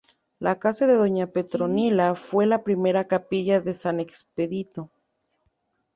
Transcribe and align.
La 0.39 0.57
casa 0.57 0.87
de 0.87 0.95
Doña 0.95 1.27
Petronila 1.27 2.15
fue 2.15 2.47
la 2.47 2.63
primera 2.63 3.05
capilla 3.05 3.61
de 3.61 3.75
San 3.75 3.99
Expedito. 3.99 4.89